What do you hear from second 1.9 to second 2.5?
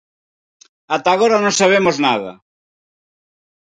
nada.